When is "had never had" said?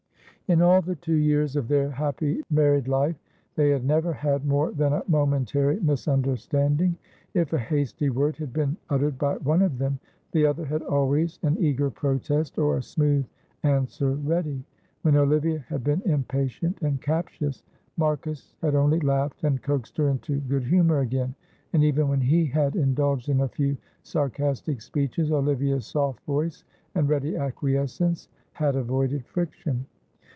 3.69-4.45